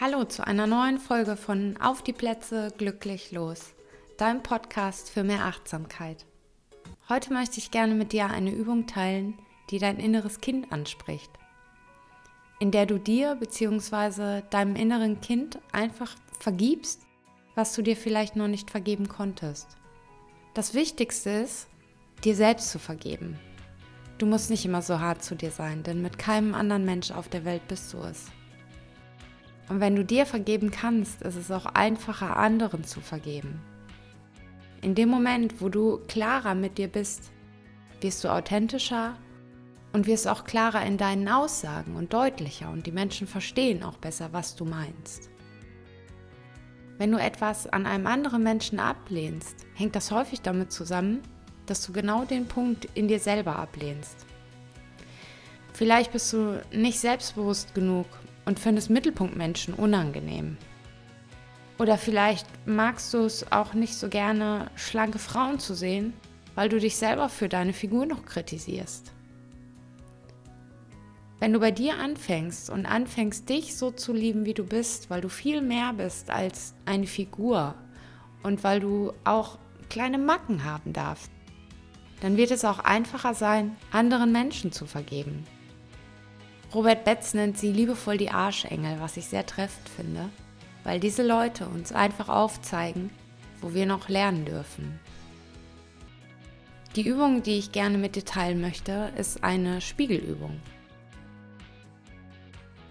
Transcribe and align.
Hallo 0.00 0.22
zu 0.22 0.46
einer 0.46 0.68
neuen 0.68 1.00
Folge 1.00 1.36
von 1.36 1.76
Auf 1.78 2.02
die 2.02 2.12
Plätze 2.12 2.72
glücklich 2.78 3.32
los, 3.32 3.74
deinem 4.16 4.44
Podcast 4.44 5.10
für 5.10 5.24
mehr 5.24 5.44
Achtsamkeit. 5.44 6.24
Heute 7.08 7.32
möchte 7.32 7.58
ich 7.58 7.72
gerne 7.72 7.96
mit 7.96 8.12
dir 8.12 8.26
eine 8.26 8.52
Übung 8.52 8.86
teilen, 8.86 9.34
die 9.70 9.80
dein 9.80 9.98
inneres 9.98 10.40
Kind 10.40 10.70
anspricht, 10.70 11.32
in 12.60 12.70
der 12.70 12.86
du 12.86 12.98
dir 12.98 13.34
bzw. 13.40 14.42
deinem 14.50 14.76
inneren 14.76 15.20
Kind 15.20 15.58
einfach 15.72 16.14
vergibst, 16.38 17.02
was 17.56 17.74
du 17.74 17.82
dir 17.82 17.96
vielleicht 17.96 18.36
noch 18.36 18.46
nicht 18.46 18.70
vergeben 18.70 19.08
konntest. 19.08 19.66
Das 20.54 20.74
Wichtigste 20.74 21.30
ist, 21.30 21.66
dir 22.22 22.36
selbst 22.36 22.70
zu 22.70 22.78
vergeben. 22.78 23.36
Du 24.18 24.26
musst 24.26 24.48
nicht 24.48 24.64
immer 24.64 24.80
so 24.80 25.00
hart 25.00 25.24
zu 25.24 25.34
dir 25.34 25.50
sein, 25.50 25.82
denn 25.82 26.02
mit 26.02 26.18
keinem 26.18 26.54
anderen 26.54 26.84
Mensch 26.84 27.10
auf 27.10 27.28
der 27.28 27.44
Welt 27.44 27.66
bist 27.66 27.92
du 27.92 27.98
es. 27.98 28.26
Und 29.68 29.80
wenn 29.80 29.96
du 29.96 30.04
dir 30.04 30.24
vergeben 30.24 30.70
kannst, 30.70 31.22
ist 31.22 31.36
es 31.36 31.50
auch 31.50 31.66
einfacher, 31.66 32.36
anderen 32.36 32.84
zu 32.84 33.00
vergeben. 33.00 33.60
In 34.80 34.94
dem 34.94 35.08
Moment, 35.08 35.60
wo 35.60 35.68
du 35.68 35.98
klarer 36.08 36.54
mit 36.54 36.78
dir 36.78 36.88
bist, 36.88 37.32
wirst 38.00 38.24
du 38.24 38.28
authentischer 38.28 39.16
und 39.92 40.06
wirst 40.06 40.28
auch 40.28 40.44
klarer 40.44 40.84
in 40.86 40.96
deinen 40.96 41.28
Aussagen 41.28 41.96
und 41.96 42.12
deutlicher 42.12 42.70
und 42.70 42.86
die 42.86 42.92
Menschen 42.92 43.26
verstehen 43.26 43.82
auch 43.82 43.98
besser, 43.98 44.28
was 44.32 44.54
du 44.54 44.64
meinst. 44.64 45.30
Wenn 46.98 47.12
du 47.12 47.18
etwas 47.18 47.66
an 47.66 47.86
einem 47.86 48.06
anderen 48.06 48.42
Menschen 48.42 48.80
ablehnst, 48.80 49.66
hängt 49.74 49.94
das 49.94 50.10
häufig 50.10 50.42
damit 50.42 50.72
zusammen, 50.72 51.20
dass 51.66 51.84
du 51.84 51.92
genau 51.92 52.24
den 52.24 52.46
Punkt 52.46 52.88
in 52.94 53.08
dir 53.08 53.20
selber 53.20 53.56
ablehnst. 53.56 54.26
Vielleicht 55.72 56.12
bist 56.12 56.32
du 56.32 56.60
nicht 56.72 56.98
selbstbewusst 56.98 57.74
genug 57.74 58.06
und 58.48 58.58
findest 58.58 58.88
Mittelpunktmenschen 58.88 59.74
unangenehm. 59.74 60.56
Oder 61.78 61.98
vielleicht 61.98 62.46
magst 62.66 63.12
du 63.12 63.18
es 63.18 63.52
auch 63.52 63.74
nicht 63.74 63.94
so 63.94 64.08
gerne, 64.08 64.70
schlanke 64.74 65.18
Frauen 65.18 65.58
zu 65.58 65.74
sehen, 65.74 66.14
weil 66.54 66.70
du 66.70 66.80
dich 66.80 66.96
selber 66.96 67.28
für 67.28 67.50
deine 67.50 67.74
Figur 67.74 68.06
noch 68.06 68.24
kritisierst. 68.24 69.12
Wenn 71.40 71.52
du 71.52 71.60
bei 71.60 71.70
dir 71.70 71.98
anfängst 71.98 72.70
und 72.70 72.86
anfängst, 72.86 73.50
dich 73.50 73.76
so 73.76 73.90
zu 73.90 74.14
lieben, 74.14 74.46
wie 74.46 74.54
du 74.54 74.64
bist, 74.64 75.10
weil 75.10 75.20
du 75.20 75.28
viel 75.28 75.60
mehr 75.60 75.92
bist 75.92 76.30
als 76.30 76.72
eine 76.86 77.06
Figur 77.06 77.74
und 78.42 78.64
weil 78.64 78.80
du 78.80 79.12
auch 79.24 79.58
kleine 79.90 80.16
Macken 80.16 80.64
haben 80.64 80.94
darfst, 80.94 81.30
dann 82.22 82.38
wird 82.38 82.50
es 82.50 82.64
auch 82.64 82.78
einfacher 82.78 83.34
sein, 83.34 83.76
anderen 83.92 84.32
Menschen 84.32 84.72
zu 84.72 84.86
vergeben. 84.86 85.44
Robert 86.74 87.04
Betz 87.04 87.32
nennt 87.32 87.56
sie 87.56 87.72
liebevoll 87.72 88.18
die 88.18 88.30
Arschengel, 88.30 89.00
was 89.00 89.16
ich 89.16 89.26
sehr 89.26 89.46
treffend 89.46 89.88
finde, 89.88 90.28
weil 90.84 91.00
diese 91.00 91.26
Leute 91.26 91.66
uns 91.66 91.92
einfach 91.92 92.28
aufzeigen, 92.28 93.10
wo 93.62 93.72
wir 93.72 93.86
noch 93.86 94.10
lernen 94.10 94.44
dürfen. 94.44 95.00
Die 96.94 97.06
Übung, 97.06 97.42
die 97.42 97.58
ich 97.58 97.72
gerne 97.72 97.96
mit 97.96 98.16
dir 98.16 98.24
teilen 98.24 98.60
möchte, 98.60 99.12
ist 99.16 99.44
eine 99.44 99.80
Spiegelübung. 99.80 100.60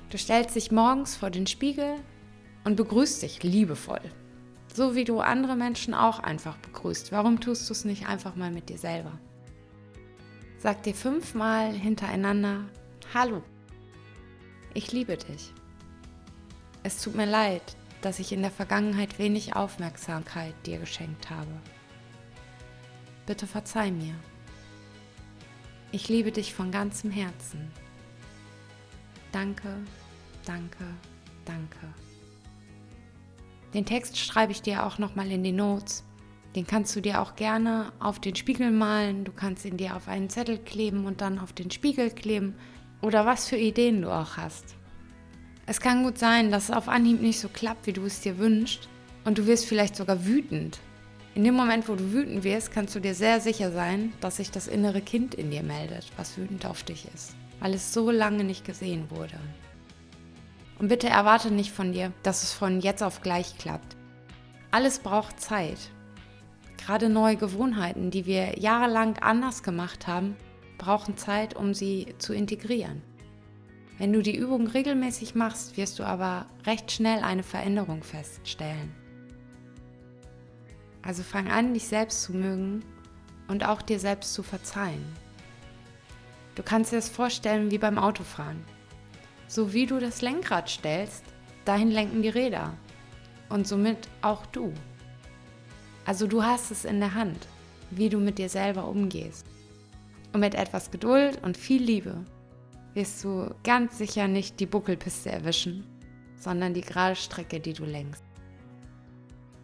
Du 0.09 0.17
stellst 0.17 0.55
dich 0.55 0.71
morgens 0.71 1.15
vor 1.15 1.29
den 1.29 1.45
Spiegel 1.45 1.95
und 2.63 2.77
begrüßt 2.77 3.21
dich 3.21 3.43
liebevoll. 3.43 4.01
So 4.73 4.95
wie 4.95 5.03
du 5.03 5.19
andere 5.19 5.55
Menschen 5.55 5.93
auch 5.93 6.19
einfach 6.19 6.57
begrüßt. 6.57 7.11
Warum 7.11 7.41
tust 7.41 7.69
du 7.69 7.73
es 7.73 7.85
nicht 7.85 8.07
einfach 8.07 8.35
mal 8.35 8.51
mit 8.51 8.69
dir 8.69 8.77
selber? 8.77 9.19
Sag 10.57 10.81
dir 10.83 10.95
fünfmal 10.95 11.73
hintereinander 11.73 12.65
Hallo 13.13 13.43
ich 14.77 14.91
liebe 14.91 15.17
dich. 15.17 15.51
Es 16.83 17.01
tut 17.01 17.15
mir 17.15 17.25
leid, 17.25 17.75
dass 18.01 18.19
ich 18.19 18.31
in 18.31 18.43
der 18.43 18.51
Vergangenheit 18.51 19.17
wenig 19.17 19.55
Aufmerksamkeit 19.55 20.53
dir 20.67 20.77
geschenkt 20.77 21.31
habe. 21.31 21.49
Bitte 23.25 23.47
verzeih 23.47 23.89
mir. 23.89 24.13
Ich 25.91 26.09
liebe 26.09 26.31
dich 26.31 26.53
von 26.53 26.69
ganzem 26.69 27.09
Herzen. 27.09 27.71
Danke, 29.31 29.67
danke, 30.45 30.85
danke. 31.43 31.87
Den 33.73 33.85
Text 33.85 34.19
schreibe 34.19 34.51
ich 34.51 34.61
dir 34.61 34.85
auch 34.85 34.99
nochmal 34.99 35.31
in 35.31 35.43
die 35.43 35.53
Notes. 35.53 36.03
Den 36.55 36.67
kannst 36.67 36.95
du 36.95 37.01
dir 37.01 37.21
auch 37.21 37.35
gerne 37.35 37.91
auf 37.97 38.19
den 38.19 38.35
Spiegel 38.35 38.69
malen. 38.69 39.23
Du 39.23 39.31
kannst 39.31 39.65
ihn 39.65 39.77
dir 39.77 39.95
auf 39.95 40.07
einen 40.07 40.29
Zettel 40.29 40.59
kleben 40.59 41.05
und 41.05 41.21
dann 41.21 41.39
auf 41.39 41.51
den 41.51 41.71
Spiegel 41.71 42.11
kleben 42.11 42.53
oder 43.01 43.25
was 43.25 43.47
für 43.47 43.57
Ideen 43.57 44.01
du 44.01 44.11
auch 44.11 44.37
hast. 44.37 44.75
Es 45.65 45.81
kann 45.81 46.03
gut 46.03 46.17
sein, 46.17 46.49
dass 46.49 46.65
es 46.65 46.71
auf 46.71 46.87
Anhieb 46.87 47.21
nicht 47.21 47.39
so 47.39 47.49
klappt, 47.49 47.87
wie 47.87 47.93
du 47.93 48.05
es 48.05 48.21
dir 48.21 48.37
wünschst 48.37 48.87
und 49.25 49.37
du 49.37 49.45
wirst 49.45 49.65
vielleicht 49.65 49.95
sogar 49.95 50.25
wütend. 50.25 50.79
In 51.35 51.43
dem 51.43 51.55
Moment, 51.55 51.87
wo 51.87 51.95
du 51.95 52.13
wütend 52.13 52.43
wirst, 52.43 52.71
kannst 52.71 52.95
du 52.95 52.99
dir 52.99 53.13
sehr 53.13 53.41
sicher 53.41 53.71
sein, 53.71 54.13
dass 54.21 54.37
sich 54.37 54.49
das 54.49 54.67
innere 54.67 55.01
Kind 55.01 55.35
in 55.35 55.51
dir 55.51 55.63
meldet, 55.63 56.11
was 56.15 56.37
wütend 56.37 56.65
auf 56.65 56.83
dich 56.83 57.07
ist, 57.13 57.35
weil 57.59 57.73
es 57.73 57.93
so 57.93 58.09
lange 58.09 58.43
nicht 58.43 58.65
gesehen 58.65 59.11
wurde. 59.11 59.37
Und 60.79 60.87
bitte 60.87 61.09
erwarte 61.09 61.51
nicht 61.51 61.71
von 61.71 61.91
dir, 61.91 62.11
dass 62.23 62.43
es 62.43 62.53
von 62.53 62.79
jetzt 62.79 63.03
auf 63.03 63.21
gleich 63.21 63.57
klappt. 63.57 63.95
Alles 64.71 64.99
braucht 64.99 65.39
Zeit. 65.39 65.77
Gerade 66.77 67.09
neue 67.09 67.35
Gewohnheiten, 67.35 68.11
die 68.11 68.25
wir 68.25 68.57
jahrelang 68.57 69.17
anders 69.17 69.63
gemacht 69.63 70.07
haben, 70.07 70.35
brauchen 70.77 71.17
Zeit, 71.17 71.55
um 71.55 71.73
sie 71.73 72.15
zu 72.17 72.33
integrieren. 72.33 73.01
Wenn 73.97 74.13
du 74.13 74.21
die 74.21 74.35
Übung 74.35 74.67
regelmäßig 74.67 75.33
machst, 75.33 75.75
wirst 75.75 75.97
du 75.97 76.03
aber 76.03 76.45
recht 76.65 76.91
schnell 76.91 77.23
eine 77.23 77.43
Veränderung 77.43 78.03
feststellen. 78.03 78.93
Also 81.01 81.23
fang 81.23 81.49
an, 81.49 81.73
dich 81.73 81.87
selbst 81.87 82.21
zu 82.23 82.33
mögen 82.33 82.83
und 83.47 83.67
auch 83.67 83.81
dir 83.81 83.99
selbst 83.99 84.33
zu 84.33 84.43
verzeihen. 84.43 85.05
Du 86.55 86.63
kannst 86.63 86.91
dir 86.91 86.97
das 86.97 87.09
vorstellen 87.09 87.71
wie 87.71 87.77
beim 87.77 87.97
Autofahren. 87.97 88.63
So 89.47 89.73
wie 89.73 89.85
du 89.85 89.99
das 89.99 90.21
Lenkrad 90.21 90.69
stellst, 90.69 91.23
dahin 91.65 91.89
lenken 91.89 92.21
die 92.21 92.29
Räder 92.29 92.73
und 93.49 93.67
somit 93.67 94.09
auch 94.21 94.45
du. 94.47 94.73
Also 96.05 96.27
du 96.27 96.43
hast 96.43 96.71
es 96.71 96.85
in 96.85 96.99
der 96.99 97.15
Hand, 97.15 97.47
wie 97.89 98.09
du 98.09 98.19
mit 98.19 98.37
dir 98.37 98.49
selber 98.49 98.87
umgehst. 98.87 99.45
Und 100.37 100.41
mit 100.41 100.53
etwas 100.53 100.91
Geduld 100.91 101.41
und 101.41 101.57
viel 101.57 101.81
Liebe 101.81 102.23
wirst 102.93 103.23
du 103.23 103.55
ganz 103.63 103.97
sicher 103.97 104.27
nicht 104.27 104.59
die 104.59 104.67
Buckelpiste 104.67 105.31
erwischen, 105.31 105.83
sondern 106.35 106.75
die 106.75 106.81
gerade 106.81 107.15
Strecke, 107.15 107.59
die 107.59 107.73
du 107.73 107.85
lenkst. 107.85 108.23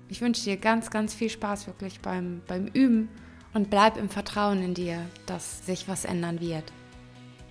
Ich 0.09 0.19
wünsche 0.19 0.45
dir 0.45 0.57
ganz, 0.57 0.89
ganz 0.89 1.13
viel 1.13 1.29
Spaß 1.29 1.67
wirklich 1.67 1.99
beim, 1.99 2.41
beim 2.47 2.65
Üben 2.65 3.09
und 3.53 3.69
bleib 3.69 3.97
im 3.97 4.09
Vertrauen 4.09 4.63
in 4.63 4.73
dir, 4.73 5.05
dass 5.27 5.63
sich 5.63 5.87
was 5.87 6.05
ändern 6.05 6.41
wird. 6.41 6.73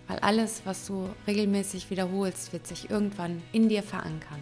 Weil 0.09 0.19
alles, 0.19 0.63
was 0.65 0.85
du 0.89 1.09
regelmäßig 1.29 1.91
wiederholst, 1.91 2.53
wird 2.53 2.67
sich 2.67 2.91
irgendwann 2.91 3.41
in 3.53 3.69
dir 3.69 3.85
verankern. 3.85 4.41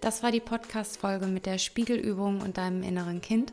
Das 0.00 0.24
war 0.24 0.32
die 0.32 0.40
Podcast-Folge 0.40 1.26
mit 1.26 1.46
der 1.46 1.58
Spiegelübung 1.58 2.40
und 2.40 2.58
deinem 2.58 2.82
inneren 2.82 3.20
Kind. 3.20 3.52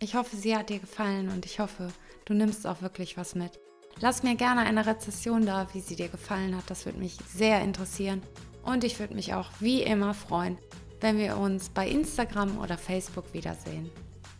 Ich 0.00 0.14
hoffe, 0.14 0.36
sie 0.36 0.56
hat 0.56 0.70
dir 0.70 0.80
gefallen 0.80 1.28
und 1.28 1.46
ich 1.46 1.60
hoffe, 1.60 1.88
du 2.24 2.34
nimmst 2.34 2.66
auch 2.66 2.82
wirklich 2.82 3.16
was 3.16 3.34
mit. 3.34 3.60
Lass 4.00 4.22
mir 4.22 4.34
gerne 4.34 4.62
eine 4.62 4.86
Rezession 4.86 5.46
da, 5.46 5.68
wie 5.72 5.80
sie 5.80 5.96
dir 5.96 6.08
gefallen 6.08 6.56
hat. 6.56 6.68
Das 6.68 6.84
würde 6.84 6.98
mich 6.98 7.16
sehr 7.28 7.62
interessieren. 7.62 8.22
Und 8.64 8.82
ich 8.82 8.98
würde 8.98 9.14
mich 9.14 9.34
auch 9.34 9.50
wie 9.60 9.82
immer 9.82 10.14
freuen, 10.14 10.58
wenn 11.00 11.18
wir 11.18 11.36
uns 11.36 11.68
bei 11.68 11.88
Instagram 11.88 12.58
oder 12.58 12.76
Facebook 12.76 13.32
wiedersehen. 13.32 13.90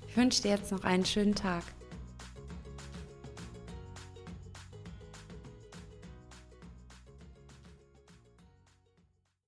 Ich 0.09 0.17
wünsche 0.17 0.43
dir 0.43 0.53
jetzt 0.53 0.73
noch 0.73 0.85
einen 0.85 1.05
schönen 1.05 1.35
Tag. 1.35 1.63